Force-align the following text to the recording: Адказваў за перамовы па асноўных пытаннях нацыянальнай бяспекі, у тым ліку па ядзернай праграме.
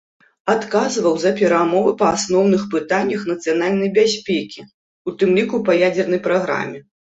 Адказваў 0.53 1.19
за 1.23 1.31
перамовы 1.39 1.91
па 1.99 2.07
асноўных 2.21 2.65
пытаннях 2.73 3.21
нацыянальнай 3.33 3.93
бяспекі, 3.99 4.67
у 5.07 5.17
тым 5.21 5.29
ліку 5.39 5.63
па 5.71 5.79
ядзернай 5.87 6.25
праграме. 6.31 6.79